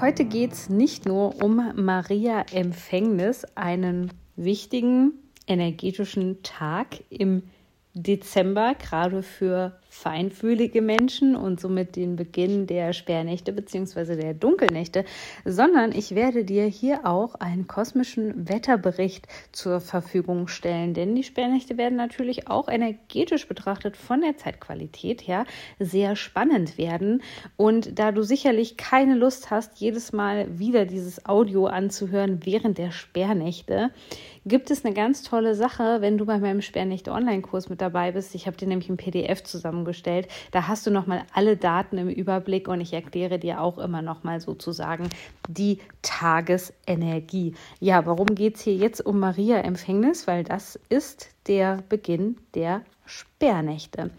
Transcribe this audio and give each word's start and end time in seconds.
Heute 0.00 0.24
geht 0.24 0.52
es 0.52 0.70
nicht 0.70 1.04
nur 1.04 1.42
um 1.42 1.60
Maria 1.74 2.46
Empfängnis, 2.52 3.44
einen 3.54 4.10
wichtigen 4.34 5.12
energetischen 5.46 6.42
Tag 6.42 7.04
im 7.10 7.42
Dezember, 7.94 8.74
gerade 8.78 9.22
für 9.22 9.80
feinfühlige 9.90 10.80
Menschen 10.80 11.34
und 11.34 11.60
somit 11.60 11.96
den 11.96 12.14
Beginn 12.14 12.68
der 12.68 12.92
Sperrnächte 12.92 13.52
bzw. 13.52 14.14
der 14.14 14.34
Dunkelnächte, 14.34 15.04
sondern 15.44 15.90
ich 15.90 16.14
werde 16.14 16.44
dir 16.44 16.64
hier 16.66 17.04
auch 17.04 17.34
einen 17.34 17.66
kosmischen 17.66 18.48
Wetterbericht 18.48 19.26
zur 19.50 19.80
Verfügung 19.80 20.46
stellen, 20.46 20.94
denn 20.94 21.16
die 21.16 21.24
Sperrnächte 21.24 21.76
werden 21.76 21.96
natürlich 21.96 22.46
auch 22.46 22.68
energetisch 22.68 23.48
betrachtet 23.48 23.96
von 23.96 24.20
der 24.20 24.36
Zeitqualität 24.36 25.26
her 25.26 25.44
sehr 25.80 26.14
spannend 26.14 26.78
werden 26.78 27.22
und 27.56 27.98
da 27.98 28.12
du 28.12 28.22
sicherlich 28.22 28.76
keine 28.76 29.16
Lust 29.16 29.50
hast, 29.50 29.80
jedes 29.80 30.12
Mal 30.12 30.46
wieder 30.56 30.86
dieses 30.86 31.26
Audio 31.26 31.66
anzuhören 31.66 32.40
während 32.44 32.78
der 32.78 32.92
Sperrnächte, 32.92 33.90
gibt 34.46 34.70
es 34.70 34.84
eine 34.84 34.94
ganz 34.94 35.22
tolle 35.22 35.54
Sache, 35.56 36.00
wenn 36.00 36.16
du 36.16 36.24
bei 36.26 36.38
meinem 36.38 36.62
Sperrnächte 36.62 37.10
Online-Kurs 37.10 37.68
mit 37.68 37.79
dabei 37.80 38.12
bist. 38.12 38.34
Ich 38.34 38.46
habe 38.46 38.56
dir 38.56 38.68
nämlich 38.68 38.88
ein 38.88 38.96
PDF 38.96 39.42
zusammengestellt. 39.42 40.28
Da 40.50 40.68
hast 40.68 40.86
du 40.86 40.90
nochmal 40.90 41.22
alle 41.32 41.56
Daten 41.56 41.98
im 41.98 42.08
Überblick 42.08 42.68
und 42.68 42.80
ich 42.80 42.92
erkläre 42.92 43.38
dir 43.38 43.60
auch 43.60 43.78
immer 43.78 44.02
nochmal 44.02 44.40
sozusagen 44.40 45.08
die 45.48 45.78
Tagesenergie. 46.02 47.54
Ja, 47.80 48.06
warum 48.06 48.26
geht 48.26 48.56
es 48.56 48.62
hier 48.62 48.74
jetzt 48.74 49.04
um 49.04 49.18
Maria 49.18 49.58
Empfängnis? 49.58 50.26
Weil 50.26 50.44
das 50.44 50.78
ist 50.88 51.30
der 51.46 51.82
Beginn 51.88 52.36
der 52.54 52.82
Sperrnächte. 53.04 54.10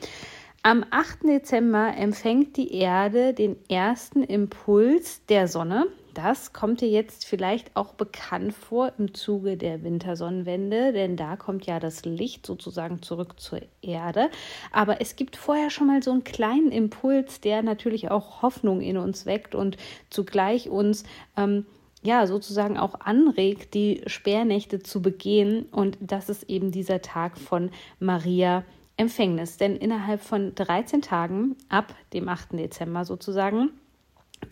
Am 0.63 0.85
8. 0.91 1.23
Dezember 1.23 1.93
empfängt 1.97 2.55
die 2.55 2.75
Erde 2.75 3.33
den 3.33 3.55
ersten 3.67 4.21
Impuls 4.21 5.25
der 5.25 5.47
Sonne. 5.47 5.87
Das 6.13 6.51
kommt 6.51 6.81
dir 6.81 6.89
jetzt 6.89 7.25
vielleicht 7.25 7.75
auch 7.75 7.93
bekannt 7.93 8.53
vor 8.53 8.91
im 8.97 9.13
Zuge 9.13 9.55
der 9.55 9.83
Wintersonnenwende, 9.83 10.91
denn 10.91 11.15
da 11.15 11.35
kommt 11.37 11.65
ja 11.65 11.79
das 11.79 12.03
Licht 12.03 12.45
sozusagen 12.45 13.01
zurück 13.01 13.39
zur 13.39 13.61
Erde. 13.81 14.29
Aber 14.71 14.99
es 14.99 15.15
gibt 15.15 15.37
vorher 15.37 15.69
schon 15.69 15.87
mal 15.87 16.03
so 16.03 16.11
einen 16.11 16.23
kleinen 16.23 16.71
Impuls, 16.71 17.39
der 17.39 17.63
natürlich 17.63 18.11
auch 18.11 18.41
Hoffnung 18.41 18.81
in 18.81 18.97
uns 18.97 19.25
weckt 19.25 19.55
und 19.55 19.77
zugleich 20.09 20.69
uns 20.69 21.03
ähm, 21.37 21.65
ja 22.03 22.27
sozusagen 22.27 22.77
auch 22.77 22.99
anregt, 22.99 23.73
die 23.73 24.01
Sperrnächte 24.05 24.79
zu 24.79 25.01
begehen. 25.01 25.67
Und 25.71 25.97
das 26.01 26.29
ist 26.29 26.49
eben 26.49 26.71
dieser 26.71 27.01
Tag 27.01 27.37
von 27.37 27.71
Maria 27.99 28.63
Empfängnis. 28.97 29.57
Denn 29.57 29.75
innerhalb 29.75 30.21
von 30.21 30.53
13 30.55 31.01
Tagen, 31.01 31.55
ab 31.69 31.95
dem 32.13 32.27
8. 32.27 32.53
Dezember 32.53 33.05
sozusagen, 33.05 33.71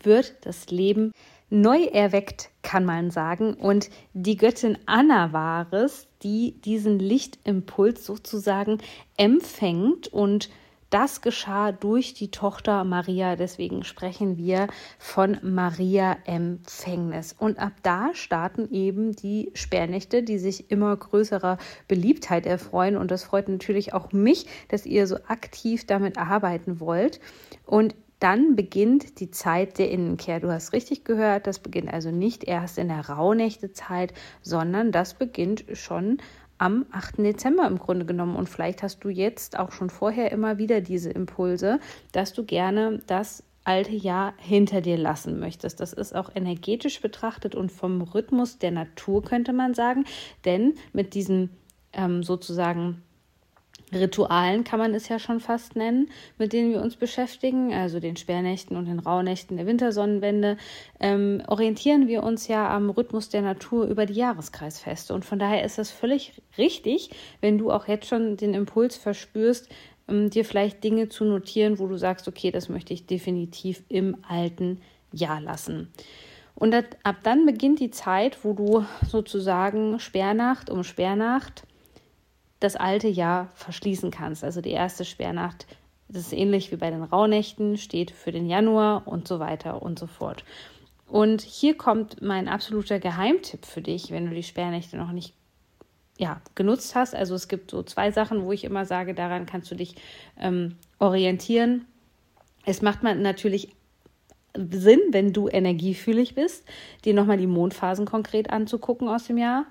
wird 0.02 0.34
das 0.42 0.70
Leben 0.70 1.12
neu 1.50 1.84
erweckt, 1.84 2.50
kann 2.62 2.84
man 2.84 3.10
sagen. 3.10 3.54
Und 3.54 3.90
die 4.14 4.36
Göttin 4.36 4.78
Anna 4.86 5.32
war 5.32 5.72
es, 5.72 6.06
die 6.22 6.60
diesen 6.64 6.98
Lichtimpuls 6.98 8.06
sozusagen 8.06 8.78
empfängt 9.16 10.08
und 10.08 10.48
das 10.90 11.20
geschah 11.20 11.70
durch 11.70 12.14
die 12.14 12.32
Tochter 12.32 12.82
Maria. 12.84 13.36
Deswegen 13.36 13.84
sprechen 13.84 14.36
wir 14.36 14.66
von 14.98 15.38
Maria 15.42 16.16
Empfängnis. 16.24 17.32
Und 17.38 17.60
ab 17.60 17.72
da 17.84 18.10
starten 18.12 18.68
eben 18.72 19.14
die 19.14 19.52
Sperrnächte, 19.54 20.24
die 20.24 20.38
sich 20.38 20.70
immer 20.70 20.96
größerer 20.96 21.58
Beliebtheit 21.86 22.44
erfreuen. 22.44 22.96
Und 22.96 23.12
das 23.12 23.22
freut 23.22 23.48
natürlich 23.48 23.94
auch 23.94 24.12
mich, 24.12 24.46
dass 24.68 24.84
ihr 24.84 25.06
so 25.06 25.16
aktiv 25.28 25.86
damit 25.86 26.18
arbeiten 26.18 26.80
wollt. 26.80 27.20
Und 27.66 27.94
dann 28.20 28.54
beginnt 28.54 29.18
die 29.18 29.30
Zeit 29.30 29.78
der 29.78 29.90
Innenkehr. 29.90 30.40
Du 30.40 30.52
hast 30.52 30.72
richtig 30.72 31.04
gehört, 31.04 31.46
das 31.46 31.58
beginnt 31.58 31.92
also 31.92 32.10
nicht 32.10 32.44
erst 32.44 32.78
in 32.78 32.88
der 32.88 33.08
Rauhnächtezeit, 33.08 34.14
sondern 34.42 34.92
das 34.92 35.14
beginnt 35.14 35.64
schon 35.72 36.18
am 36.58 36.84
8. 36.92 37.18
Dezember 37.18 37.66
im 37.66 37.78
Grunde 37.78 38.04
genommen. 38.04 38.36
Und 38.36 38.48
vielleicht 38.48 38.82
hast 38.82 39.02
du 39.02 39.08
jetzt 39.08 39.58
auch 39.58 39.72
schon 39.72 39.88
vorher 39.88 40.30
immer 40.30 40.58
wieder 40.58 40.82
diese 40.82 41.10
Impulse, 41.10 41.80
dass 42.12 42.34
du 42.34 42.44
gerne 42.44 43.00
das 43.06 43.42
alte 43.64 43.94
Jahr 43.94 44.34
hinter 44.36 44.82
dir 44.82 44.98
lassen 44.98 45.40
möchtest. 45.40 45.80
Das 45.80 45.92
ist 45.92 46.14
auch 46.14 46.30
energetisch 46.34 47.00
betrachtet 47.00 47.54
und 47.54 47.72
vom 47.72 48.02
Rhythmus 48.02 48.58
der 48.58 48.70
Natur 48.70 49.22
könnte 49.22 49.52
man 49.52 49.74
sagen, 49.74 50.04
denn 50.44 50.74
mit 50.92 51.14
diesem 51.14 51.50
ähm, 51.92 52.22
sozusagen 52.22 53.02
Ritualen 53.92 54.64
kann 54.64 54.78
man 54.78 54.94
es 54.94 55.08
ja 55.08 55.18
schon 55.18 55.40
fast 55.40 55.76
nennen, 55.76 56.10
mit 56.38 56.52
denen 56.52 56.72
wir 56.72 56.80
uns 56.80 56.96
beschäftigen, 56.96 57.72
also 57.74 58.00
den 58.00 58.16
Sperrnächten 58.16 58.76
und 58.76 58.86
den 58.86 58.98
Rauhnächten 58.98 59.56
der 59.56 59.66
Wintersonnenwende, 59.66 60.56
ähm, 61.00 61.42
orientieren 61.46 62.06
wir 62.06 62.22
uns 62.22 62.48
ja 62.48 62.74
am 62.74 62.90
Rhythmus 62.90 63.28
der 63.28 63.42
Natur 63.42 63.86
über 63.86 64.06
die 64.06 64.14
Jahreskreisfeste. 64.14 65.14
Und 65.14 65.24
von 65.24 65.38
daher 65.38 65.64
ist 65.64 65.78
das 65.78 65.90
völlig 65.90 66.40
richtig, 66.56 67.10
wenn 67.40 67.58
du 67.58 67.70
auch 67.70 67.88
jetzt 67.88 68.06
schon 68.06 68.36
den 68.36 68.54
Impuls 68.54 68.96
verspürst, 68.96 69.68
ähm, 70.08 70.30
dir 70.30 70.44
vielleicht 70.44 70.84
Dinge 70.84 71.08
zu 71.08 71.24
notieren, 71.24 71.78
wo 71.78 71.86
du 71.86 71.96
sagst, 71.96 72.28
okay, 72.28 72.50
das 72.50 72.68
möchte 72.68 72.94
ich 72.94 73.06
definitiv 73.06 73.82
im 73.88 74.16
alten 74.28 74.80
Jahr 75.12 75.40
lassen. 75.40 75.88
Und 76.54 76.74
ab 76.74 77.16
dann 77.22 77.46
beginnt 77.46 77.80
die 77.80 77.90
Zeit, 77.90 78.44
wo 78.44 78.52
du 78.52 78.84
sozusagen 79.08 79.98
Sperrnacht 79.98 80.68
um 80.68 80.84
Sperrnacht 80.84 81.62
das 82.60 82.76
alte 82.76 83.08
Jahr 83.08 83.48
verschließen 83.54 84.10
kannst. 84.10 84.44
Also 84.44 84.60
die 84.60 84.70
erste 84.70 85.04
Sperrnacht, 85.04 85.66
das 86.08 86.26
ist 86.26 86.32
ähnlich 86.32 86.70
wie 86.70 86.76
bei 86.76 86.90
den 86.90 87.02
Rauhnächten, 87.02 87.78
steht 87.78 88.10
für 88.10 88.32
den 88.32 88.46
Januar 88.46 89.06
und 89.06 89.26
so 89.26 89.40
weiter 89.40 89.82
und 89.82 89.98
so 89.98 90.06
fort. 90.06 90.44
Und 91.06 91.40
hier 91.40 91.76
kommt 91.76 92.22
mein 92.22 92.46
absoluter 92.46 93.00
Geheimtipp 93.00 93.66
für 93.66 93.80
dich, 93.80 94.10
wenn 94.10 94.26
du 94.26 94.34
die 94.34 94.44
Sperrnächte 94.44 94.96
noch 94.96 95.10
nicht 95.10 95.34
ja, 96.18 96.40
genutzt 96.54 96.94
hast. 96.94 97.14
Also 97.14 97.34
es 97.34 97.48
gibt 97.48 97.70
so 97.70 97.82
zwei 97.82 98.12
Sachen, 98.12 98.44
wo 98.44 98.52
ich 98.52 98.64
immer 98.64 98.84
sage, 98.84 99.14
daran 99.14 99.46
kannst 99.46 99.70
du 99.70 99.74
dich 99.74 99.96
ähm, 100.38 100.76
orientieren. 100.98 101.86
Es 102.66 102.82
macht 102.82 103.02
man 103.02 103.22
natürlich 103.22 103.74
Sinn, 104.54 105.00
wenn 105.12 105.32
du 105.32 105.48
energiefühlig 105.48 106.34
bist, 106.34 106.66
dir 107.04 107.14
nochmal 107.14 107.38
die 107.38 107.46
Mondphasen 107.46 108.04
konkret 108.04 108.50
anzugucken 108.50 109.08
aus 109.08 109.24
dem 109.24 109.38
Jahr 109.38 109.64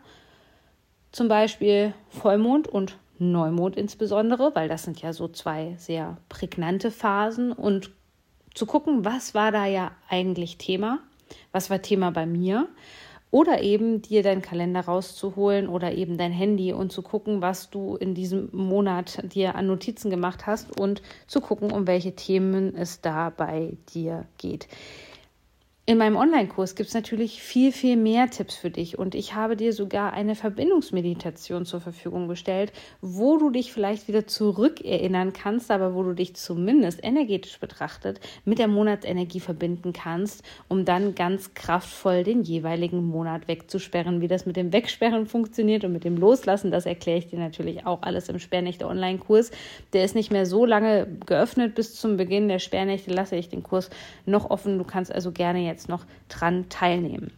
zum 1.12 1.28
Beispiel 1.28 1.94
Vollmond 2.10 2.68
und 2.68 2.98
Neumond 3.20 3.76
insbesondere, 3.76 4.56
weil 4.56 4.70
das 4.70 4.84
sind 4.84 5.02
ja 5.02 5.14
so 5.14 5.28
zwei 5.28 5.76
sehr 5.78 6.18
prägnante 6.30 6.90
Phasen. 6.90 7.52
Und 7.52 7.92
zu 8.56 8.66
gucken, 8.66 9.06
was 9.06 9.36
war 9.36 9.52
da 9.52 9.66
ja 9.66 9.92
eigentlich 10.08 10.58
Thema, 10.58 11.00
was 11.52 11.70
war 11.70 11.82
Thema 11.82 12.12
bei 12.12 12.26
mir? 12.26 12.68
Oder 13.32 13.62
eben 13.62 14.02
dir 14.02 14.24
deinen 14.24 14.42
Kalender 14.42 14.82
rauszuholen 14.82 15.68
oder 15.68 15.94
eben 15.94 16.18
dein 16.18 16.32
Handy 16.32 16.74
und 16.74 16.92
zu 16.92 17.04
gucken, 17.04 17.44
was 17.44 17.70
du 17.70 17.96
in 17.96 18.16
diesem 18.16 18.50
Monat 18.54 19.20
dir 19.34 19.54
an 19.54 19.68
Notizen 19.68 20.10
gemacht 20.10 20.48
hast 20.48 20.80
und 20.80 21.04
zu 21.28 21.40
gucken, 21.40 21.72
um 21.72 21.86
welche 21.86 22.16
Themen 22.16 22.76
es 22.76 23.02
da 23.02 23.30
bei 23.30 23.78
dir 23.94 24.26
geht. 24.40 24.68
In 25.90 25.98
meinem 25.98 26.18
Online-Kurs 26.18 26.76
gibt 26.76 26.90
es 26.90 26.94
natürlich 26.94 27.42
viel, 27.42 27.72
viel 27.72 27.98
mehr 27.98 28.30
Tipps 28.30 28.56
für 28.56 28.70
dich 28.70 29.00
und 29.00 29.16
ich 29.16 29.34
habe 29.34 29.56
dir 29.56 29.74
sogar 29.74 30.14
eine 30.14 30.36
Verbindungsmeditation 30.36 31.66
zur 31.66 31.82
Verfügung 31.82 32.28
gestellt, 32.28 32.72
wo 33.02 33.38
du 33.38 33.50
dich 33.50 33.74
vielleicht 33.74 34.08
wieder 34.08 34.28
zurückerinnern 34.28 35.34
kannst, 35.34 35.72
aber 35.72 35.96
wo 35.96 36.04
du 36.04 36.14
dich 36.14 36.36
zumindest 36.36 37.04
energetisch 37.04 37.60
betrachtet 37.60 38.20
mit 38.46 38.60
der 38.60 38.68
Monatsenergie 38.68 39.40
verbinden 39.40 39.92
kannst, 39.92 40.44
um 40.68 40.86
dann 40.86 41.16
ganz 41.16 41.56
kraftvoll 41.56 42.24
den 42.24 42.44
jeweiligen 42.44 43.08
Monat 43.08 43.48
wegzusperren. 43.48 44.22
Wie 44.22 44.28
das 44.28 44.46
mit 44.46 44.58
dem 44.58 44.72
Wegsperren 44.72 45.26
funktioniert 45.26 45.86
und 45.86 45.94
mit 45.94 46.04
dem 46.04 46.18
Loslassen, 46.18 46.70
das 46.70 46.86
erkläre 46.86 47.18
ich 47.18 47.30
dir 47.30 47.40
natürlich 47.40 47.88
auch 47.88 48.04
alles 48.04 48.30
im 48.30 48.38
Sperrnächte 48.38 48.86
Online-Kurs. 48.86 49.50
Der 49.94 50.06
ist 50.06 50.14
nicht 50.14 50.30
mehr 50.30 50.46
so 50.46 50.66
lange 50.66 51.08
geöffnet 51.26 51.74
bis 51.74 51.96
zum 51.96 52.16
Beginn 52.16 52.48
der 52.48 52.60
Sperrnächte, 52.60 53.10
lasse 53.10 53.38
ich 53.38 53.50
den 53.50 53.64
Kurs 53.64 53.90
noch 54.28 54.52
offen. 54.52 54.78
Du 54.78 54.84
kannst 54.84 55.12
also 55.12 55.32
gerne 55.32 55.66
jetzt 55.66 55.79
jetzt 55.80 55.90
noch 55.90 56.06
dran 56.28 56.68
teilnehmen. 56.70 57.32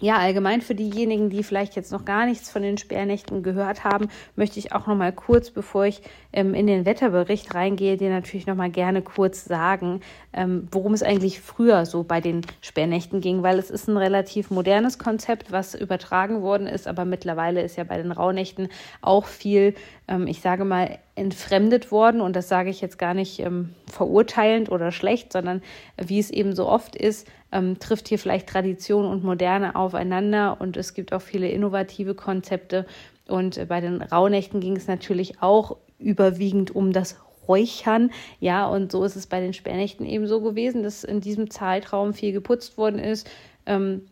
ja, 0.00 0.18
allgemein 0.18 0.60
für 0.60 0.74
diejenigen, 0.74 1.30
die 1.30 1.44
vielleicht 1.44 1.76
jetzt 1.76 1.92
noch 1.92 2.04
gar 2.04 2.26
nichts 2.26 2.50
von 2.50 2.62
den 2.62 2.76
Sperrnächten 2.76 3.44
gehört 3.44 3.84
haben, 3.84 4.08
möchte 4.34 4.58
ich 4.58 4.72
auch 4.72 4.86
noch 4.88 4.96
mal 4.96 5.12
kurz, 5.12 5.50
bevor 5.50 5.86
ich 5.86 6.02
ähm, 6.32 6.52
in 6.52 6.66
den 6.66 6.84
Wetterbericht 6.84 7.54
reingehe, 7.54 7.96
dir 7.96 8.10
natürlich 8.10 8.46
noch 8.46 8.56
mal 8.56 8.70
gerne 8.70 9.02
kurz 9.02 9.44
sagen, 9.44 10.00
ähm, 10.32 10.66
worum 10.72 10.92
es 10.94 11.04
eigentlich 11.04 11.40
früher 11.40 11.86
so 11.86 12.02
bei 12.02 12.20
den 12.20 12.42
Sperrnächten 12.60 13.20
ging, 13.20 13.44
weil 13.44 13.58
es 13.58 13.70
ist 13.70 13.88
ein 13.88 13.96
relativ 13.96 14.50
modernes 14.50 14.98
Konzept, 14.98 15.52
was 15.52 15.76
übertragen 15.76 16.42
worden 16.42 16.66
ist, 16.66 16.88
aber 16.88 17.04
mittlerweile 17.04 17.62
ist 17.62 17.76
ja 17.76 17.84
bei 17.84 17.96
den 17.96 18.10
Rauhnächten 18.10 18.68
auch 19.00 19.26
viel, 19.26 19.74
ähm, 20.08 20.26
ich 20.26 20.40
sage 20.40 20.64
mal, 20.64 20.98
entfremdet 21.14 21.90
worden 21.90 22.20
und 22.20 22.36
das 22.36 22.48
sage 22.48 22.70
ich 22.70 22.80
jetzt 22.80 22.98
gar 22.98 23.14
nicht 23.14 23.40
ähm, 23.40 23.74
verurteilend 23.90 24.70
oder 24.70 24.92
schlecht, 24.92 25.32
sondern 25.32 25.62
wie 25.96 26.18
es 26.18 26.30
eben 26.30 26.54
so 26.54 26.68
oft 26.68 26.96
ist, 26.96 27.26
ähm, 27.52 27.78
trifft 27.78 28.08
hier 28.08 28.18
vielleicht 28.18 28.48
Tradition 28.48 29.06
und 29.06 29.24
Moderne 29.24 29.76
aufeinander 29.76 30.60
und 30.60 30.76
es 30.76 30.94
gibt 30.94 31.12
auch 31.12 31.22
viele 31.22 31.48
innovative 31.48 32.14
Konzepte. 32.14 32.86
Und 33.28 33.56
äh, 33.56 33.64
bei 33.66 33.80
den 33.80 34.02
Rauhnächten 34.02 34.60
ging 34.60 34.76
es 34.76 34.86
natürlich 34.86 35.40
auch 35.40 35.76
überwiegend 35.98 36.74
um 36.74 36.92
das 36.92 37.16
Räuchern. 37.48 38.10
Ja, 38.40 38.66
und 38.66 38.92
so 38.92 39.04
ist 39.04 39.16
es 39.16 39.26
bei 39.26 39.40
den 39.40 39.52
Sperrnächten 39.52 40.06
eben 40.06 40.26
so 40.26 40.40
gewesen, 40.40 40.82
dass 40.82 41.04
in 41.04 41.20
diesem 41.20 41.50
Zeitraum 41.50 42.14
viel 42.14 42.32
geputzt 42.32 42.76
worden 42.76 42.98
ist, 42.98 43.28
ähm, 43.66 44.02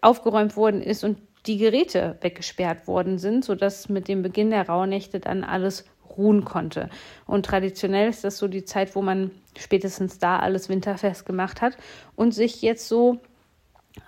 aufgeräumt 0.00 0.56
worden 0.56 0.80
ist 0.82 1.02
und 1.02 1.18
die 1.46 1.58
Geräte 1.58 2.18
weggesperrt 2.20 2.86
worden 2.86 3.18
sind, 3.18 3.44
sodass 3.44 3.88
mit 3.88 4.08
dem 4.08 4.22
Beginn 4.22 4.50
der 4.50 4.68
Rauhnächte 4.68 5.20
dann 5.20 5.44
alles 5.44 5.84
ruhen 6.16 6.44
konnte. 6.44 6.90
Und 7.26 7.46
traditionell 7.46 8.08
ist 8.08 8.24
das 8.24 8.38
so 8.38 8.48
die 8.48 8.64
Zeit, 8.64 8.94
wo 8.94 9.02
man 9.02 9.30
spätestens 9.56 10.18
da 10.18 10.38
alles 10.38 10.68
winterfest 10.68 11.24
gemacht 11.26 11.62
hat 11.62 11.76
und 12.16 12.32
sich 12.32 12.62
jetzt 12.62 12.88
so 12.88 13.18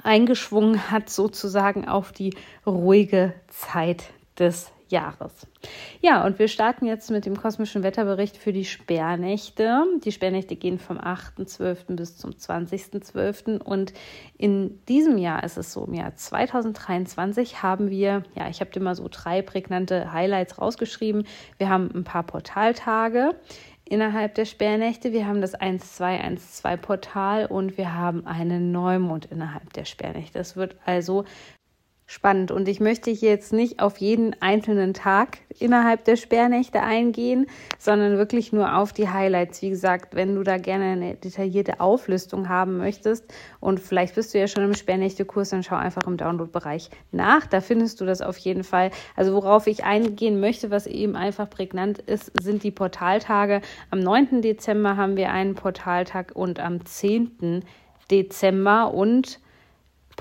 eingeschwungen 0.02 0.90
hat, 0.90 1.10
sozusagen 1.10 1.88
auf 1.88 2.12
die 2.12 2.34
ruhige 2.66 3.34
Zeit 3.48 4.04
des 4.38 4.70
Jahres. 4.90 5.46
Ja, 6.00 6.24
und 6.24 6.38
wir 6.38 6.48
starten 6.48 6.86
jetzt 6.86 7.10
mit 7.10 7.26
dem 7.26 7.36
kosmischen 7.36 7.82
Wetterbericht 7.82 8.36
für 8.36 8.52
die 8.52 8.64
Sperrnächte. 8.64 9.84
Die 10.04 10.12
Sperrnächte 10.12 10.56
gehen 10.56 10.78
vom 10.78 10.98
8.12. 10.98 11.96
bis 11.96 12.16
zum 12.16 12.30
20.12. 12.32 13.60
Und 13.60 13.92
in 14.38 14.84
diesem 14.86 15.18
Jahr 15.18 15.44
ist 15.44 15.56
es 15.56 15.72
so, 15.72 15.84
im 15.84 15.94
Jahr 15.94 16.14
2023 16.14 17.62
haben 17.62 17.90
wir, 17.90 18.22
ja, 18.34 18.48
ich 18.48 18.60
habe 18.60 18.70
dir 18.70 18.80
mal 18.80 18.94
so 18.94 19.08
drei 19.10 19.42
prägnante 19.42 20.12
Highlights 20.12 20.58
rausgeschrieben. 20.58 21.26
Wir 21.58 21.68
haben 21.68 21.90
ein 21.94 22.04
paar 22.04 22.24
Portaltage 22.24 23.34
innerhalb 23.90 24.36
der 24.36 24.44
Sperrnächte. 24.44 25.12
Wir 25.12 25.26
haben 25.26 25.40
das 25.40 25.54
1212-Portal 25.54 27.46
und 27.46 27.76
wir 27.76 27.94
haben 27.94 28.26
einen 28.26 28.72
Neumond 28.72 29.26
innerhalb 29.26 29.72
der 29.72 29.84
Sperrnächte. 29.84 30.38
Das 30.38 30.56
wird 30.56 30.76
also 30.86 31.24
spannend. 32.10 32.50
Und 32.50 32.66
ich 32.66 32.80
möchte 32.80 33.12
hier 33.12 33.30
jetzt 33.30 33.52
nicht 33.52 33.80
auf 33.80 33.98
jeden 33.98 34.34
einzelnen 34.42 34.94
Tag 34.94 35.38
innerhalb 35.60 36.04
der 36.04 36.16
Sperrnächte 36.16 36.82
eingehen, 36.82 37.46
sondern 37.78 38.18
wirklich 38.18 38.52
nur 38.52 38.76
auf 38.76 38.92
die 38.92 39.08
Highlights. 39.08 39.62
Wie 39.62 39.70
gesagt, 39.70 40.16
wenn 40.16 40.34
du 40.34 40.42
da 40.42 40.58
gerne 40.58 40.86
eine 40.86 41.14
detaillierte 41.14 41.78
Auflistung 41.78 42.48
haben 42.48 42.78
möchtest 42.78 43.32
und 43.60 43.78
vielleicht 43.78 44.16
bist 44.16 44.34
du 44.34 44.40
ja 44.40 44.48
schon 44.48 44.64
im 44.64 44.74
Sperrnächte-Kurs, 44.74 45.50
dann 45.50 45.62
schau 45.62 45.76
einfach 45.76 46.02
im 46.08 46.16
Download-Bereich 46.16 46.90
nach. 47.12 47.46
Da 47.46 47.60
findest 47.60 48.00
du 48.00 48.06
das 48.06 48.22
auf 48.22 48.38
jeden 48.38 48.64
Fall. 48.64 48.90
Also 49.14 49.32
worauf 49.32 49.68
ich 49.68 49.84
eingehen 49.84 50.40
möchte, 50.40 50.72
was 50.72 50.88
eben 50.88 51.14
einfach 51.14 51.48
prägnant 51.48 51.98
ist, 51.98 52.32
sind 52.42 52.64
die 52.64 52.72
Portaltage. 52.72 53.60
Am 53.90 54.00
9. 54.00 54.42
Dezember 54.42 54.96
haben 54.96 55.16
wir 55.16 55.30
einen 55.30 55.54
Portaltag 55.54 56.32
und 56.34 56.58
am 56.58 56.84
10. 56.84 57.64
Dezember 58.10 58.92
und 58.92 59.38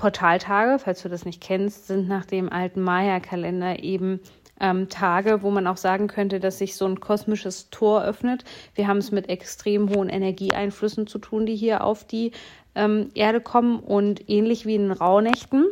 Portaltage, 0.00 0.78
falls 0.78 1.02
du 1.02 1.10
das 1.10 1.26
nicht 1.26 1.42
kennst, 1.42 1.88
sind 1.88 2.08
nach 2.08 2.24
dem 2.24 2.50
alten 2.50 2.80
Maya-Kalender 2.80 3.82
eben 3.82 4.20
ähm, 4.58 4.88
Tage, 4.88 5.42
wo 5.42 5.50
man 5.50 5.66
auch 5.66 5.76
sagen 5.76 6.06
könnte, 6.08 6.40
dass 6.40 6.56
sich 6.56 6.74
so 6.74 6.86
ein 6.86 7.00
kosmisches 7.00 7.68
Tor 7.68 8.02
öffnet. 8.02 8.44
Wir 8.74 8.88
haben 8.88 8.96
es 8.96 9.12
mit 9.12 9.28
extrem 9.28 9.90
hohen 9.90 10.08
Energieeinflüssen 10.08 11.06
zu 11.06 11.18
tun, 11.18 11.44
die 11.44 11.54
hier 11.54 11.84
auf 11.84 12.04
die 12.04 12.32
ähm, 12.74 13.10
Erde 13.14 13.42
kommen 13.42 13.78
und 13.78 14.30
ähnlich 14.30 14.64
wie 14.64 14.76
in 14.76 14.90
Rauhnächten 14.90 15.66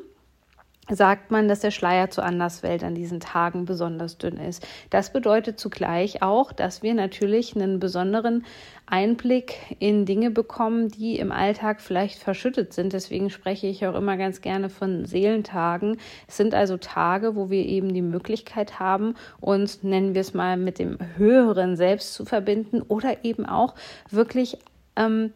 sagt 0.91 1.31
man, 1.31 1.49
dass 1.49 1.61
der 1.61 1.71
Schleier 1.71 2.11
zur 2.11 2.25
Anderswelt 2.25 2.83
an 2.83 2.95
diesen 2.95 3.21
Tagen 3.21 3.65
besonders 3.65 4.19
dünn 4.19 4.39
ist. 4.39 4.67
Das 4.91 5.13
bedeutet 5.13 5.59
zugleich 5.59 6.23
auch, 6.23 6.53
dass 6.53 6.83
wir 6.83 6.95
natürlich 6.95 7.55
einen 7.55 7.79
besonderen 7.79 8.45
Einblick 8.87 9.77
in 9.79 10.07
Dinge 10.07 10.31
bekommen, 10.31 10.89
die 10.89 11.19
im 11.19 11.31
Alltag 11.31 11.81
vielleicht 11.81 12.19
verschüttet 12.19 12.73
sind. 12.73 12.93
Deswegen 12.93 13.29
spreche 13.29 13.67
ich 13.67 13.87
auch 13.87 13.95
immer 13.95 14.17
ganz 14.17 14.41
gerne 14.41 14.71
von 14.71 15.05
Seelentagen. 15.05 15.99
Es 16.27 16.37
sind 16.37 16.55
also 16.55 16.79
Tage, 16.79 17.37
wo 17.37 17.51
wir 17.51 17.65
eben 17.67 17.93
die 17.93 18.03
Möglichkeit 18.03 18.81
haben, 18.81 19.15
uns, 19.41 19.83
nennen 19.83 20.15
wir 20.15 20.23
es 20.23 20.33
mal, 20.33 20.57
mit 20.57 20.79
dem 20.79 20.99
höheren 21.17 21.77
Selbst 21.77 22.15
zu 22.15 22.25
verbinden 22.25 22.81
oder 22.81 23.25
eben 23.25 23.45
auch 23.45 23.75
wirklich 24.11 24.59
ähm, 24.97 25.33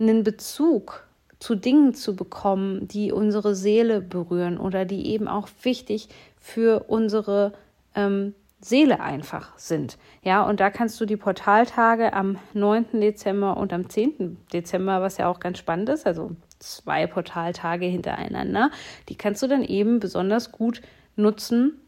einen 0.00 0.24
Bezug 0.24 1.07
zu 1.38 1.54
Dingen 1.54 1.94
zu 1.94 2.16
bekommen, 2.16 2.88
die 2.88 3.12
unsere 3.12 3.54
Seele 3.54 4.00
berühren 4.00 4.58
oder 4.58 4.84
die 4.84 5.06
eben 5.08 5.28
auch 5.28 5.48
wichtig 5.62 6.08
für 6.38 6.84
unsere 6.88 7.52
ähm, 7.94 8.34
Seele 8.60 9.00
einfach 9.00 9.56
sind. 9.56 9.98
Ja, 10.22 10.42
und 10.42 10.58
da 10.58 10.70
kannst 10.70 11.00
du 11.00 11.06
die 11.06 11.16
Portaltage 11.16 12.12
am 12.12 12.38
9. 12.54 13.00
Dezember 13.00 13.56
und 13.56 13.72
am 13.72 13.88
10. 13.88 14.36
Dezember, 14.52 15.00
was 15.00 15.16
ja 15.16 15.28
auch 15.28 15.38
ganz 15.38 15.58
spannend 15.58 15.88
ist, 15.90 16.06
also 16.06 16.32
zwei 16.58 17.06
Portaltage 17.06 17.86
hintereinander, 17.86 18.70
die 19.08 19.14
kannst 19.14 19.42
du 19.42 19.46
dann 19.46 19.62
eben 19.62 20.00
besonders 20.00 20.50
gut 20.50 20.82
nutzen. 21.14 21.80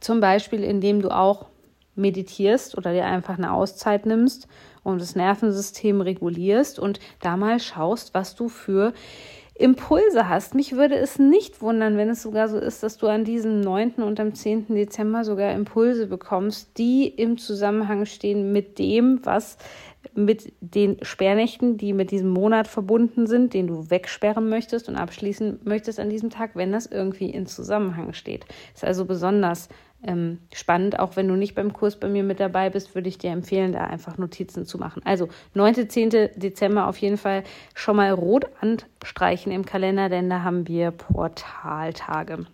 Zum 0.00 0.20
Beispiel, 0.20 0.62
indem 0.62 1.00
du 1.00 1.10
auch 1.10 1.46
meditierst 1.94 2.76
oder 2.76 2.92
dir 2.92 3.06
einfach 3.06 3.38
eine 3.38 3.52
Auszeit 3.52 4.04
nimmst 4.04 4.46
und 4.88 5.00
das 5.00 5.14
Nervensystem 5.14 6.00
regulierst 6.00 6.78
und 6.78 7.00
da 7.20 7.36
mal 7.36 7.60
schaust, 7.60 8.14
was 8.14 8.34
du 8.34 8.48
für 8.48 8.92
Impulse 9.58 10.28
hast. 10.28 10.54
Mich 10.54 10.72
würde 10.72 10.96
es 10.96 11.18
nicht 11.18 11.60
wundern, 11.60 11.96
wenn 11.96 12.08
es 12.08 12.22
sogar 12.22 12.48
so 12.48 12.58
ist, 12.58 12.82
dass 12.84 12.96
du 12.96 13.08
an 13.08 13.24
diesem 13.24 13.60
9. 13.60 13.94
und 13.96 14.20
am 14.20 14.34
10. 14.34 14.66
Dezember 14.68 15.24
sogar 15.24 15.52
Impulse 15.52 16.06
bekommst, 16.06 16.78
die 16.78 17.08
im 17.08 17.38
Zusammenhang 17.38 18.06
stehen 18.06 18.52
mit 18.52 18.78
dem, 18.78 19.20
was 19.24 19.58
mit 20.14 20.52
den 20.60 20.96
Sperrnächten, 21.02 21.78
die 21.78 21.92
mit 21.92 22.10
diesem 22.10 22.30
Monat 22.30 22.68
verbunden 22.68 23.26
sind, 23.26 23.54
den 23.54 23.66
du 23.66 23.90
wegsperren 23.90 24.48
möchtest 24.48 24.88
und 24.88 24.96
abschließen 24.96 25.60
möchtest 25.64 26.00
an 26.00 26.10
diesem 26.10 26.30
Tag, 26.30 26.52
wenn 26.54 26.72
das 26.72 26.86
irgendwie 26.86 27.30
in 27.30 27.46
Zusammenhang 27.46 28.12
steht. 28.12 28.44
Ist 28.74 28.84
also 28.84 29.04
besonders 29.04 29.68
ähm, 30.02 30.38
spannend. 30.52 30.98
Auch 30.98 31.16
wenn 31.16 31.28
du 31.28 31.34
nicht 31.34 31.54
beim 31.54 31.72
Kurs 31.72 31.96
bei 31.96 32.08
mir 32.08 32.22
mit 32.22 32.40
dabei 32.40 32.70
bist, 32.70 32.94
würde 32.94 33.08
ich 33.08 33.18
dir 33.18 33.30
empfehlen, 33.30 33.72
da 33.72 33.84
einfach 33.84 34.18
Notizen 34.18 34.64
zu 34.64 34.78
machen. 34.78 35.02
Also 35.04 35.28
9. 35.54 35.88
10. 35.88 36.10
Dezember 36.36 36.86
auf 36.86 36.98
jeden 36.98 37.16
Fall 37.16 37.42
schon 37.74 37.96
mal 37.96 38.10
rot 38.10 38.46
anstreichen 38.60 39.52
im 39.52 39.64
Kalender, 39.64 40.08
denn 40.08 40.30
da 40.30 40.42
haben 40.42 40.68
wir 40.68 40.90
Portaltage. 40.90 42.46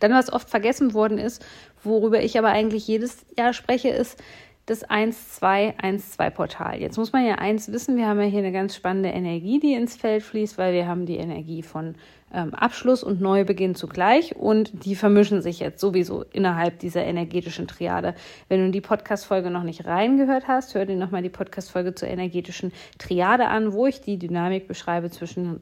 Dann, 0.00 0.12
was 0.12 0.32
oft 0.32 0.48
vergessen 0.48 0.94
worden 0.94 1.18
ist, 1.18 1.44
worüber 1.82 2.22
ich 2.22 2.38
aber 2.38 2.48
eigentlich 2.48 2.88
jedes 2.88 3.24
Jahr 3.36 3.52
spreche, 3.52 3.90
ist 3.90 4.22
das 4.66 4.88
1-2-1-2-Portal. 4.88 6.80
Jetzt 6.80 6.96
muss 6.96 7.12
man 7.12 7.26
ja 7.26 7.34
eins 7.34 7.72
wissen, 7.72 7.96
wir 7.96 8.06
haben 8.06 8.20
ja 8.20 8.26
hier 8.26 8.38
eine 8.38 8.52
ganz 8.52 8.76
spannende 8.76 9.08
Energie, 9.08 9.58
die 9.58 9.74
ins 9.74 9.96
Feld 9.96 10.22
fließt, 10.22 10.56
weil 10.56 10.72
wir 10.72 10.86
haben 10.86 11.04
die 11.04 11.16
Energie 11.16 11.62
von 11.62 11.96
ähm, 12.32 12.54
Abschluss 12.54 13.02
und 13.02 13.20
Neubeginn 13.20 13.74
zugleich 13.74 14.36
und 14.36 14.84
die 14.84 14.94
vermischen 14.94 15.42
sich 15.42 15.58
jetzt 15.58 15.80
sowieso 15.80 16.22
innerhalb 16.22 16.78
dieser 16.78 17.04
energetischen 17.04 17.66
Triade. 17.66 18.14
Wenn 18.48 18.64
du 18.64 18.70
die 18.70 18.80
Podcast-Folge 18.80 19.50
noch 19.50 19.64
nicht 19.64 19.84
reingehört 19.84 20.46
hast, 20.46 20.74
hör 20.74 20.86
dir 20.86 20.96
nochmal 20.96 21.22
die 21.22 21.28
Podcast-Folge 21.28 21.94
zur 21.94 22.08
energetischen 22.08 22.72
Triade 22.98 23.48
an, 23.48 23.72
wo 23.72 23.86
ich 23.86 24.00
die 24.00 24.18
Dynamik 24.18 24.68
beschreibe 24.68 25.10
zwischen 25.10 25.60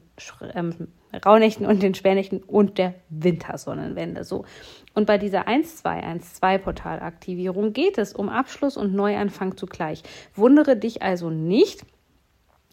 ähm, 0.53 0.87
Rauhnächten 1.25 1.65
und 1.65 1.83
den 1.83 1.93
Sperrnächten 1.93 2.41
und 2.43 2.77
der 2.77 2.93
Wintersonnenwende. 3.09 4.23
So. 4.23 4.45
Und 4.93 5.07
bei 5.07 5.17
dieser 5.17 5.47
1-2-1-2-Portalaktivierung 5.47 7.73
geht 7.73 7.97
es 7.97 8.13
um 8.13 8.29
Abschluss 8.29 8.77
und 8.77 8.93
Neuanfang 8.93 9.57
zugleich. 9.57 10.03
Wundere 10.35 10.75
dich 10.75 11.01
also 11.01 11.29
nicht, 11.29 11.85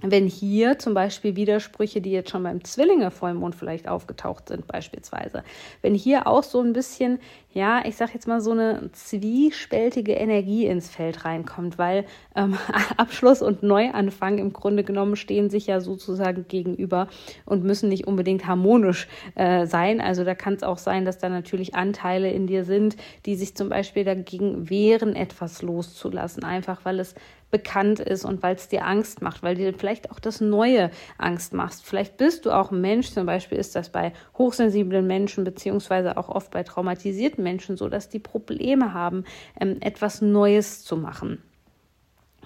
wenn 0.02 0.26
hier 0.26 0.78
zum 0.78 0.95
Beispiel 0.95 1.35
Widersprüche, 1.35 2.00
die 2.00 2.12
jetzt 2.12 2.31
schon 2.31 2.45
beim 2.45 2.62
Zwillinge-Vollmond 2.62 3.55
vielleicht 3.57 3.88
aufgetaucht 3.88 4.49
sind, 4.49 4.67
beispielsweise, 4.69 5.43
wenn 5.83 5.95
hier 5.95 6.28
auch 6.28 6.45
so 6.45 6.61
ein 6.61 6.73
bisschen, 6.73 7.19
ja, 7.52 7.85
ich 7.85 7.97
sag 7.97 8.14
jetzt 8.14 8.28
mal 8.28 8.40
so 8.40 8.52
eine 8.52 8.90
zwiespältige 8.93 10.12
Energie 10.12 10.67
ins 10.67 10.88
Feld 10.88 11.25
reinkommt, 11.25 11.78
weil 11.78 12.05
ähm, 12.37 12.57
Abschluss 12.97 13.43
und 13.43 13.64
Neuanfang 13.64 14.38
im 14.38 14.52
Grunde 14.52 14.85
genommen 14.85 15.17
stehen 15.17 15.50
sich 15.50 15.67
ja 15.67 15.81
sozusagen 15.81 16.47
gegenüber 16.47 17.09
und 17.45 17.64
müssen 17.64 17.88
nicht 17.88 18.07
unbedingt 18.07 18.47
harmonisch 18.47 19.09
äh, 19.35 19.67
sein. 19.67 20.00
Also 20.00 20.23
da 20.23 20.37
kann 20.37 20.55
es 20.55 20.62
auch 20.62 20.78
sein, 20.78 21.07
dass 21.07 21.19
da 21.19 21.28
natürlich 21.28 21.75
Anteile 21.75 22.31
in 22.31 22.47
dir 22.47 22.64
sind, 22.64 22.97
die 23.26 23.35
sich 23.35 23.57
zum 23.57 23.69
Beispiel 23.69 24.05
dagegen 24.05 24.71
wehren, 24.71 25.17
etwas 25.17 25.61
loszulassen, 25.62 26.45
einfach 26.45 26.85
weil 26.85 27.00
es 27.00 27.17
bekannt 27.50 28.00
ist 28.00 28.25
und 28.25 28.43
weil 28.43 28.57
es 28.57 28.69
dir 28.69 28.87
Angst 28.87 29.23
macht, 29.23 29.43
weil 29.43 29.55
dir 29.55 29.73
vielleicht 29.73 30.11
auch 30.11 30.21
das 30.21 30.40
Neue 30.40 30.90
Angst 31.17 31.52
macht. 31.52 31.75
Vielleicht 31.83 32.17
bist 32.17 32.47
du 32.47 32.50
auch 32.50 32.71
ein 32.71 32.81
Mensch, 32.81 33.11
zum 33.11 33.26
Beispiel 33.26 33.59
ist 33.59 33.75
das 33.75 33.90
bei 33.90 34.12
hochsensiblen 34.37 35.07
Menschen 35.07 35.45
beziehungsweise 35.45 36.17
auch 36.17 36.28
oft 36.28 36.50
bei 36.50 36.62
traumatisierten 36.62 37.43
Menschen 37.43 37.76
so, 37.76 37.88
dass 37.88 38.09
die 38.09 38.19
Probleme 38.19 38.93
haben, 38.93 39.25
ähm, 39.61 39.78
etwas 39.81 40.21
Neues 40.21 40.85
zu 40.85 40.97
machen. 40.97 41.43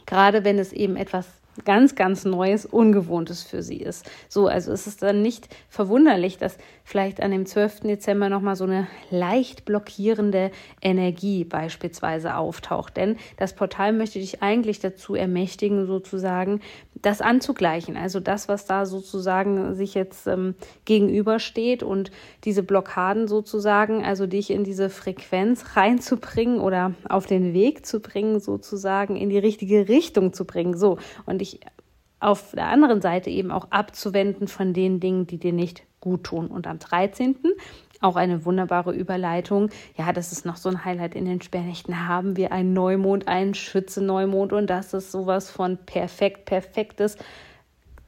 Gerade 0.06 0.44
wenn 0.44 0.58
es 0.58 0.72
eben 0.72 0.96
etwas 0.96 1.26
ganz, 1.64 1.94
ganz 1.94 2.24
Neues, 2.24 2.66
Ungewohntes 2.66 3.42
für 3.42 3.62
sie 3.62 3.76
ist. 3.76 4.10
So, 4.28 4.46
also 4.46 4.72
es 4.72 4.86
ist 4.86 5.02
dann 5.02 5.22
nicht 5.22 5.48
verwunderlich, 5.68 6.38
dass 6.38 6.56
vielleicht 6.84 7.22
an 7.22 7.30
dem 7.30 7.46
12. 7.46 7.80
Dezember 7.80 8.28
nochmal 8.28 8.56
so 8.56 8.64
eine 8.64 8.86
leicht 9.10 9.64
blockierende 9.64 10.50
Energie 10.80 11.44
beispielsweise 11.44 12.36
auftaucht. 12.36 12.96
Denn 12.96 13.16
das 13.36 13.54
Portal 13.54 13.92
möchte 13.92 14.18
dich 14.18 14.42
eigentlich 14.42 14.80
dazu 14.80 15.14
ermächtigen, 15.14 15.86
sozusagen 15.86 16.60
das 17.02 17.20
anzugleichen. 17.20 17.96
Also 17.96 18.20
das, 18.20 18.48
was 18.48 18.64
da 18.66 18.86
sozusagen 18.86 19.74
sich 19.74 19.94
jetzt 19.94 20.26
ähm, 20.26 20.54
gegenübersteht 20.84 21.82
und 21.82 22.10
diese 22.44 22.62
Blockaden 22.62 23.28
sozusagen, 23.28 24.04
also 24.04 24.26
dich 24.26 24.50
in 24.50 24.64
diese 24.64 24.88
Frequenz 24.88 25.76
reinzubringen 25.76 26.60
oder 26.60 26.94
auf 27.08 27.26
den 27.26 27.52
Weg 27.52 27.86
zu 27.86 28.00
bringen, 28.00 28.40
sozusagen 28.40 29.16
in 29.16 29.30
die 29.30 29.38
richtige 29.38 29.88
Richtung 29.88 30.32
zu 30.32 30.44
bringen. 30.44 30.76
So, 30.76 30.98
und 31.26 31.40
dich 31.40 31.60
auf 32.22 32.52
der 32.52 32.66
anderen 32.66 33.00
Seite 33.00 33.30
eben 33.30 33.50
auch 33.50 33.68
abzuwenden 33.70 34.48
von 34.48 34.72
den 34.72 35.00
Dingen, 35.00 35.26
die 35.26 35.38
dir 35.38 35.52
nicht 35.52 35.82
gut 36.00 36.24
tun. 36.24 36.48
Und 36.48 36.66
am 36.66 36.78
13. 36.78 37.36
auch 38.00 38.16
eine 38.16 38.44
wunderbare 38.44 38.92
Überleitung. 38.92 39.70
Ja, 39.96 40.12
das 40.12 40.32
ist 40.32 40.44
noch 40.44 40.56
so 40.56 40.68
ein 40.68 40.84
Highlight 40.84 41.14
in 41.14 41.24
den 41.24 41.40
Sperrnächten. 41.40 42.08
Haben 42.08 42.36
wir 42.36 42.52
einen 42.52 42.72
Neumond, 42.72 43.28
einen 43.28 43.54
Schütze-Neumond 43.54 44.52
und 44.52 44.68
das 44.68 44.92
ist 44.92 45.12
sowas 45.12 45.50
von 45.50 45.78
perfekt, 45.78 46.44
perfektes 46.44 47.16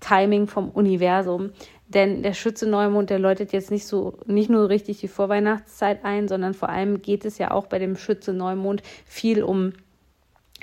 Timing 0.01 0.47
vom 0.47 0.69
Universum. 0.71 1.51
Denn 1.87 2.23
der 2.23 2.35
Schütze-Neumond, 2.35 3.11
der 3.11 3.19
läutet 3.19 3.53
jetzt 3.53 3.71
nicht 3.71 3.87
so, 3.87 4.19
nicht 4.27 4.51
nur 4.51 4.69
richtig 4.69 5.01
die 5.01 5.09
Vorweihnachtszeit 5.09 6.05
ein, 6.05 6.29
sondern 6.29 6.55
vor 6.55 6.69
allem 6.69 7.03
geht 7.03 7.25
es 7.25 7.39
ja 7.39 7.51
auch 7.53 7.67
bei 7.67 7.79
dem 7.79 7.97
Schütze-Neumond 7.97 8.83
viel 9.05 9.43
um 9.43 9.73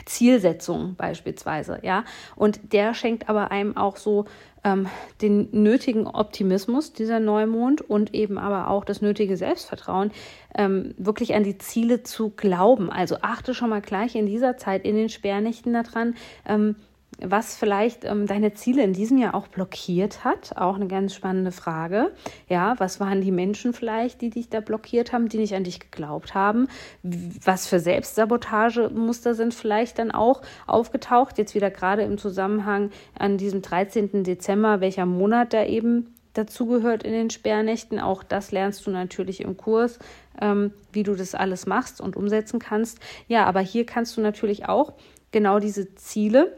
Zielsetzung 0.06 0.96
beispielsweise, 0.96 1.80
ja. 1.84 2.04
Und 2.36 2.74
der 2.74 2.94
schenkt 2.94 3.30
aber 3.30 3.52
einem 3.52 3.78
auch 3.78 3.98
so 3.98 4.26
ähm, 4.64 4.88
den 5.22 5.50
nötigen 5.52 6.08
Optimismus, 6.08 6.94
dieser 6.94 7.20
Neumond, 7.20 7.82
und 7.82 8.14
eben 8.14 8.38
aber 8.38 8.70
auch 8.70 8.86
das 8.86 9.02
nötige 9.02 9.38
Selbstvertrauen, 9.38 10.12
ähm, 10.56 10.94
wirklich 10.98 11.34
an 11.34 11.44
die 11.44 11.58
Ziele 11.58 12.04
zu 12.04 12.30
glauben. 12.30 12.92
Also 12.92 13.18
achte 13.22 13.54
schon 13.54 13.70
mal 13.70 13.82
gleich 13.82 14.16
in 14.16 14.26
dieser 14.26 14.58
Zeit 14.58 14.86
in 14.86 14.96
den 14.96 15.10
Sperrnächten 15.10 15.74
daran, 15.74 16.16
ähm, 16.48 16.76
was 17.24 17.56
vielleicht 17.56 18.04
ähm, 18.04 18.26
deine 18.28 18.54
Ziele 18.54 18.84
in 18.84 18.94
diesem 18.94 19.18
Jahr 19.18 19.36
auch 19.36 19.48
blockiert 19.48 20.24
hat. 20.24 20.58
Auch 20.58 20.76
eine 20.76 20.88
ganz 20.88 21.14
spannende 21.14 21.52
Frage. 21.52 22.12
Ja, 22.50 22.76
was 22.80 23.00
waren 23.00 23.22
die 23.22 23.32
Menschen 23.32 23.74
vielleicht, 23.74 24.22
die 24.22 24.30
dich 24.30 24.50
da 24.50 24.60
blockiert 24.60 25.14
haben, 25.14 25.30
die 25.30 25.38
nicht 25.38 25.56
an 25.56 25.64
dich 25.64 25.80
geglaubt 25.80 26.34
haben? 26.34 26.68
Was 27.04 27.68
für 27.68 27.80
Selbstsabotagemuster 27.80 29.36
sind 29.36 29.54
vielleicht 29.54 30.00
dann 30.00 30.12
auch 30.12 30.42
aufgetaucht? 30.68 31.38
Jetzt 31.38 31.56
wieder 31.56 31.70
gerade 31.70 32.02
im 32.04 32.18
Zusammenhang 32.18 32.90
an 33.18 33.38
diesem 33.38 33.62
13. 33.62 34.24
Dezember, 34.24 34.82
welcher 34.82 35.06
Monat 35.06 35.54
da 35.54 35.66
eben 35.66 36.14
dazugehört 36.34 37.04
in 37.04 37.14
den 37.14 37.30
Sperrnächten. 37.30 38.00
Auch 38.00 38.24
das 38.24 38.52
lernst 38.52 38.88
du 38.88 38.92
natürlich 38.92 39.42
im 39.42 39.58
Kurs, 39.58 40.00
ähm, 40.42 40.74
wie 40.92 41.04
du 41.04 41.16
das 41.16 41.36
alles 41.36 41.66
machst 41.66 42.02
und 42.02 42.16
umsetzen 42.16 42.60
kannst. 42.60 43.00
Ja, 43.28 43.46
aber 43.46 43.60
hier 43.60 43.86
kannst 43.86 44.18
du 44.18 44.22
natürlich 44.22 44.68
auch 44.68 44.94
genau 45.32 45.60
diese 45.60 45.96
Ziele 45.96 46.58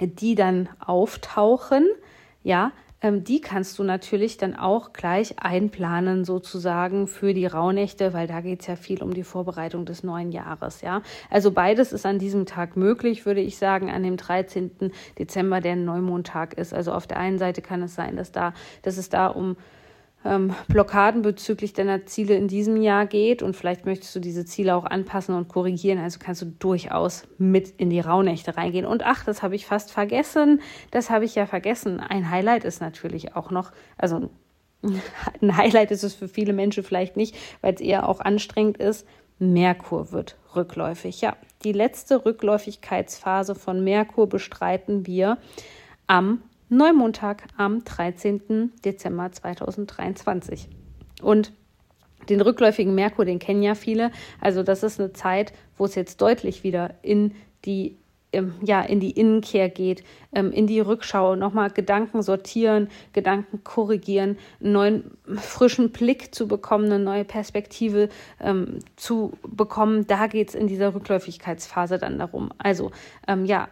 die 0.00 0.34
dann 0.34 0.68
auftauchen, 0.78 1.86
ja, 2.42 2.72
ähm, 3.02 3.24
die 3.24 3.40
kannst 3.40 3.78
du 3.78 3.84
natürlich 3.84 4.36
dann 4.38 4.56
auch 4.56 4.92
gleich 4.92 5.38
einplanen, 5.38 6.24
sozusagen 6.24 7.06
für 7.06 7.34
die 7.34 7.46
Rauhnächte, 7.46 8.14
weil 8.14 8.26
da 8.26 8.40
geht 8.40 8.62
es 8.62 8.66
ja 8.66 8.76
viel 8.76 9.02
um 9.02 9.12
die 9.12 9.22
Vorbereitung 9.22 9.84
des 9.84 10.02
neuen 10.02 10.32
Jahres, 10.32 10.80
ja. 10.80 11.02
Also 11.30 11.50
beides 11.50 11.92
ist 11.92 12.06
an 12.06 12.18
diesem 12.18 12.46
Tag 12.46 12.76
möglich, 12.76 13.26
würde 13.26 13.40
ich 13.40 13.58
sagen, 13.58 13.90
an 13.90 14.02
dem 14.02 14.16
13. 14.16 14.92
Dezember, 15.18 15.60
der 15.60 15.72
ein 15.72 15.84
Neumondtag 15.84 16.54
ist. 16.54 16.72
Also 16.72 16.92
auf 16.92 17.06
der 17.06 17.18
einen 17.18 17.38
Seite 17.38 17.62
kann 17.62 17.82
es 17.82 17.94
sein, 17.94 18.16
dass 18.16 18.32
da, 18.32 18.54
dass 18.82 18.96
es 18.96 19.08
da 19.08 19.26
um 19.26 19.56
ähm, 20.26 20.54
Blockaden 20.68 21.22
bezüglich 21.22 21.72
deiner 21.72 22.06
Ziele 22.06 22.34
in 22.34 22.48
diesem 22.48 22.76
Jahr 22.76 23.06
geht 23.06 23.42
und 23.42 23.56
vielleicht 23.56 23.86
möchtest 23.86 24.14
du 24.16 24.20
diese 24.20 24.44
Ziele 24.44 24.74
auch 24.74 24.84
anpassen 24.84 25.34
und 25.34 25.48
korrigieren. 25.48 25.98
Also 25.98 26.18
kannst 26.20 26.42
du 26.42 26.46
durchaus 26.46 27.24
mit 27.38 27.70
in 27.78 27.90
die 27.90 28.00
Rauhnächte 28.00 28.56
reingehen. 28.56 28.86
Und 28.86 29.04
ach, 29.04 29.24
das 29.24 29.42
habe 29.42 29.54
ich 29.54 29.66
fast 29.66 29.92
vergessen. 29.92 30.60
Das 30.90 31.10
habe 31.10 31.24
ich 31.24 31.34
ja 31.34 31.46
vergessen. 31.46 32.00
Ein 32.00 32.30
Highlight 32.30 32.64
ist 32.64 32.80
natürlich 32.80 33.36
auch 33.36 33.50
noch, 33.50 33.72
also 33.96 34.30
ein 35.40 35.56
Highlight 35.56 35.90
ist 35.90 36.04
es 36.04 36.14
für 36.14 36.28
viele 36.28 36.52
Menschen 36.52 36.82
vielleicht 36.82 37.16
nicht, 37.16 37.36
weil 37.60 37.74
es 37.74 37.80
eher 37.80 38.08
auch 38.08 38.20
anstrengend 38.20 38.78
ist. 38.78 39.06
Merkur 39.38 40.12
wird 40.12 40.36
rückläufig. 40.54 41.20
Ja, 41.20 41.36
die 41.62 41.72
letzte 41.72 42.24
Rückläufigkeitsphase 42.24 43.54
von 43.54 43.84
Merkur 43.84 44.28
bestreiten 44.28 45.06
wir 45.06 45.38
am 46.06 46.42
Neumondtag 46.68 47.44
am 47.56 47.84
13. 47.84 48.72
Dezember 48.84 49.30
2023. 49.30 50.68
Und 51.22 51.52
den 52.28 52.40
rückläufigen 52.40 52.94
Merkur, 52.94 53.24
den 53.24 53.38
kennen 53.38 53.62
ja 53.62 53.74
viele. 53.74 54.10
Also 54.40 54.62
das 54.62 54.82
ist 54.82 54.98
eine 54.98 55.12
Zeit, 55.12 55.52
wo 55.76 55.84
es 55.84 55.94
jetzt 55.94 56.20
deutlich 56.20 56.64
wieder 56.64 56.94
in 57.02 57.34
die 57.64 57.96
ähm, 58.32 58.54
ja, 58.62 58.82
in 58.82 59.00
die 59.00 59.12
Innenkehr 59.12 59.68
geht, 59.68 60.02
ähm, 60.32 60.52
in 60.52 60.66
die 60.66 60.80
Rückschau, 60.80 61.36
nochmal 61.36 61.70
Gedanken 61.70 62.22
sortieren, 62.22 62.88
Gedanken 63.12 63.62
korrigieren, 63.64 64.36
einen 64.60 64.72
neuen 64.72 65.10
frischen 65.36 65.90
Blick 65.90 66.34
zu 66.34 66.48
bekommen, 66.48 66.86
eine 66.86 66.98
neue 66.98 67.24
Perspektive 67.24 68.08
ähm, 68.40 68.80
zu 68.96 69.32
bekommen. 69.46 70.06
Da 70.06 70.26
geht 70.26 70.50
es 70.50 70.54
in 70.54 70.66
dieser 70.66 70.94
Rückläufigkeitsphase 70.94 71.98
dann 71.98 72.18
darum. 72.18 72.50
Also 72.58 72.90
ähm, 73.26 73.44
ja, 73.44 73.68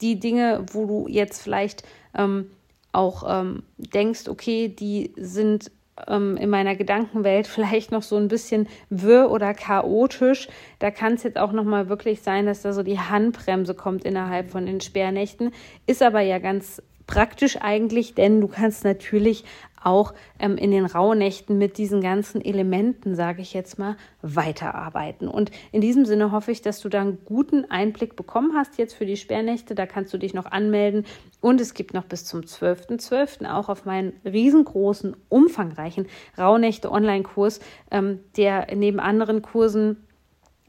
die 0.00 0.18
Dinge, 0.18 0.64
wo 0.72 0.86
du 0.86 1.06
jetzt 1.08 1.42
vielleicht 1.42 1.84
ähm, 2.14 2.50
auch 2.92 3.24
ähm, 3.28 3.62
denkst, 3.76 4.28
okay, 4.28 4.68
die 4.68 5.12
sind 5.16 5.70
ähm, 6.08 6.36
in 6.36 6.50
meiner 6.50 6.76
Gedankenwelt 6.76 7.46
vielleicht 7.46 7.92
noch 7.92 8.02
so 8.02 8.16
ein 8.16 8.28
bisschen 8.28 8.68
wirr 8.88 9.30
oder 9.30 9.54
chaotisch. 9.54 10.48
Da 10.78 10.90
kann 10.90 11.14
es 11.14 11.22
jetzt 11.22 11.38
auch 11.38 11.52
noch 11.52 11.64
mal 11.64 11.88
wirklich 11.88 12.22
sein, 12.22 12.46
dass 12.46 12.62
da 12.62 12.72
so 12.72 12.82
die 12.82 12.98
Handbremse 12.98 13.74
kommt 13.74 14.04
innerhalb 14.04 14.50
von 14.50 14.66
den 14.66 14.80
Sperrnächten. 14.80 15.52
Ist 15.86 16.02
aber 16.02 16.20
ja 16.20 16.38
ganz 16.38 16.82
praktisch 17.06 17.56
eigentlich, 17.60 18.14
denn 18.14 18.40
du 18.40 18.46
kannst 18.46 18.84
natürlich 18.84 19.44
auch 19.82 20.14
ähm, 20.38 20.56
in 20.56 20.70
den 20.70 20.86
Rauhnächten 20.86 21.58
mit 21.58 21.78
diesen 21.78 22.00
ganzen 22.00 22.44
Elementen, 22.44 23.14
sage 23.14 23.42
ich 23.42 23.52
jetzt 23.54 23.78
mal, 23.78 23.96
weiterarbeiten. 24.22 25.28
Und 25.28 25.50
in 25.72 25.80
diesem 25.80 26.04
Sinne 26.04 26.32
hoffe 26.32 26.52
ich, 26.52 26.62
dass 26.62 26.80
du 26.80 26.88
da 26.88 27.00
einen 27.00 27.24
guten 27.24 27.70
Einblick 27.70 28.16
bekommen 28.16 28.52
hast 28.56 28.78
jetzt 28.78 28.94
für 28.94 29.06
die 29.06 29.16
Sperrnächte. 29.16 29.74
Da 29.74 29.86
kannst 29.86 30.12
du 30.12 30.18
dich 30.18 30.34
noch 30.34 30.46
anmelden. 30.46 31.04
Und 31.40 31.60
es 31.60 31.74
gibt 31.74 31.94
noch 31.94 32.04
bis 32.04 32.24
zum 32.24 32.40
12.12. 32.40 33.10
.12. 33.10 33.50
auch 33.50 33.68
auf 33.68 33.84
meinen 33.84 34.12
riesengroßen, 34.24 35.16
umfangreichen 35.28 36.06
Rauhnächte-Online-Kurs, 36.38 37.60
ähm, 37.90 38.20
der 38.36 38.66
neben 38.74 39.00
anderen 39.00 39.42
Kursen 39.42 39.96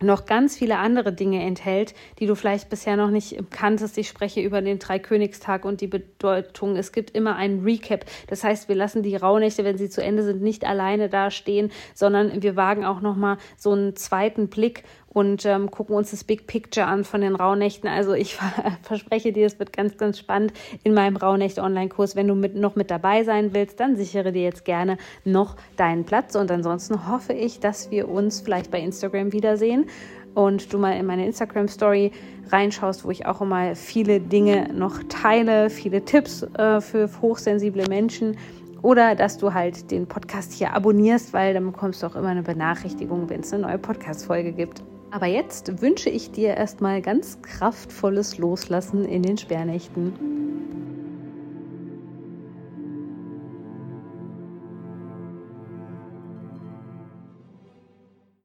noch 0.01 0.25
ganz 0.25 0.57
viele 0.57 0.77
andere 0.77 1.13
Dinge 1.13 1.43
enthält, 1.43 1.93
die 2.19 2.25
du 2.25 2.35
vielleicht 2.35 2.69
bisher 2.69 2.95
noch 2.97 3.09
nicht 3.09 3.37
kanntest. 3.51 3.97
Ich 3.97 4.07
spreche 4.07 4.41
über 4.41 4.61
den 4.61 4.79
Dreikönigstag 4.79 5.65
und 5.65 5.81
die 5.81 5.87
Bedeutung. 5.87 6.75
Es 6.75 6.91
gibt 6.91 7.11
immer 7.11 7.35
einen 7.35 7.63
Recap. 7.63 8.05
Das 8.27 8.43
heißt, 8.43 8.69
wir 8.69 8.75
lassen 8.75 9.03
die 9.03 9.15
Rauhnächte, 9.15 9.63
wenn 9.63 9.77
sie 9.77 9.89
zu 9.89 10.03
Ende 10.03 10.23
sind, 10.23 10.41
nicht 10.41 10.65
alleine 10.65 11.09
dastehen, 11.09 11.71
sondern 11.93 12.41
wir 12.41 12.55
wagen 12.55 12.85
auch 12.85 13.01
noch 13.01 13.15
mal 13.15 13.37
so 13.57 13.71
einen 13.71 13.95
zweiten 13.95 14.47
Blick 14.47 14.83
und 15.13 15.45
ähm, 15.45 15.69
gucken 15.69 15.95
uns 15.95 16.11
das 16.11 16.23
Big 16.23 16.47
Picture 16.47 16.87
an 16.87 17.03
von 17.03 17.21
den 17.21 17.35
Rauhnächten. 17.35 17.89
Also 17.89 18.13
ich 18.13 18.37
verspreche 18.81 19.33
dir, 19.33 19.45
es 19.45 19.59
wird 19.59 19.73
ganz, 19.73 19.97
ganz 19.97 20.17
spannend 20.17 20.53
in 20.83 20.93
meinem 20.93 21.17
Rauhnächte-Online-Kurs. 21.17 22.15
Wenn 22.15 22.27
du 22.27 22.35
mit, 22.35 22.55
noch 22.55 22.75
mit 22.75 22.89
dabei 22.89 23.23
sein 23.23 23.53
willst, 23.53 23.79
dann 23.79 23.97
sichere 23.97 24.31
dir 24.31 24.43
jetzt 24.43 24.63
gerne 24.63 24.97
noch 25.25 25.57
deinen 25.75 26.05
Platz. 26.05 26.35
Und 26.35 26.49
ansonsten 26.49 27.11
hoffe 27.11 27.33
ich, 27.33 27.59
dass 27.59 27.91
wir 27.91 28.07
uns 28.07 28.39
vielleicht 28.39 28.71
bei 28.71 28.79
Instagram 28.79 29.33
wiedersehen 29.33 29.87
und 30.33 30.71
du 30.71 30.77
mal 30.77 30.93
in 30.93 31.05
meine 31.05 31.25
Instagram-Story 31.25 32.13
reinschaust, 32.49 33.03
wo 33.03 33.11
ich 33.11 33.25
auch 33.25 33.41
immer 33.41 33.75
viele 33.75 34.21
Dinge 34.21 34.69
noch 34.73 35.03
teile, 35.09 35.69
viele 35.69 36.05
Tipps 36.05 36.43
äh, 36.43 36.79
für 36.79 37.09
hochsensible 37.21 37.85
Menschen 37.89 38.37
oder 38.81 39.15
dass 39.15 39.37
du 39.37 39.53
halt 39.53 39.91
den 39.91 40.07
Podcast 40.07 40.53
hier 40.53 40.73
abonnierst, 40.73 41.33
weil 41.33 41.53
dann 41.53 41.65
bekommst 41.65 42.01
du 42.01 42.07
auch 42.07 42.15
immer 42.15 42.29
eine 42.29 42.43
Benachrichtigung, 42.43 43.29
wenn 43.29 43.41
es 43.41 43.53
eine 43.53 43.63
neue 43.63 43.77
Podcast-Folge 43.77 44.53
gibt. 44.53 44.81
Aber 45.11 45.25
jetzt 45.25 45.81
wünsche 45.81 46.09
ich 46.09 46.31
dir 46.31 46.55
erstmal 46.55 47.01
ganz 47.01 47.41
kraftvolles 47.41 48.37
Loslassen 48.37 49.03
in 49.05 49.23
den 49.23 49.37
Sperrnächten. 49.37 50.60